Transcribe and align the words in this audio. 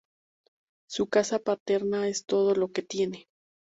Su 0.89 1.09
casa 1.09 1.37
paterna 1.37 2.07
es 2.07 2.25
todo 2.25 2.55
lo 2.55 2.71
que 2.71 2.81
tiene. 2.81 3.27